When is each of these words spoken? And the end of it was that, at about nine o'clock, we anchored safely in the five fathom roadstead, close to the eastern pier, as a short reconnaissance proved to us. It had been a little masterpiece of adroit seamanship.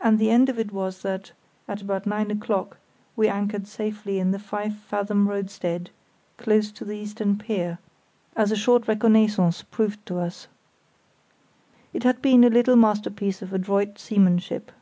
And 0.00 0.18
the 0.18 0.30
end 0.30 0.48
of 0.48 0.58
it 0.58 0.72
was 0.72 1.02
that, 1.02 1.32
at 1.68 1.82
about 1.82 2.06
nine 2.06 2.30
o'clock, 2.30 2.78
we 3.14 3.28
anchored 3.28 3.66
safely 3.66 4.18
in 4.18 4.30
the 4.30 4.38
five 4.38 4.74
fathom 4.74 5.28
roadstead, 5.28 5.90
close 6.38 6.72
to 6.72 6.82
the 6.86 6.94
eastern 6.96 7.36
pier, 7.36 7.78
as 8.34 8.50
a 8.50 8.56
short 8.56 8.88
reconnaissance 8.88 9.60
proved 9.64 10.06
to 10.06 10.18
us. 10.18 10.48
It 11.92 12.04
had 12.04 12.22
been 12.22 12.42
a 12.42 12.48
little 12.48 12.76
masterpiece 12.76 13.42
of 13.42 13.52
adroit 13.52 13.98
seamanship. 13.98 14.72